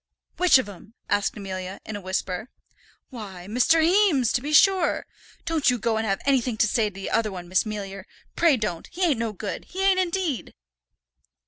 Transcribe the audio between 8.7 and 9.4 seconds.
he ain't no